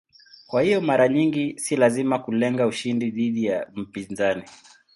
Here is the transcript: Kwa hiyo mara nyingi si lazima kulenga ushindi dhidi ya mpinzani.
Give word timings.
Kwa 0.47 0.61
hiyo 0.61 0.81
mara 0.81 1.07
nyingi 1.09 1.59
si 1.59 1.75
lazima 1.75 2.19
kulenga 2.19 2.67
ushindi 2.67 3.11
dhidi 3.11 3.45
ya 3.45 3.67
mpinzani. 3.75 4.43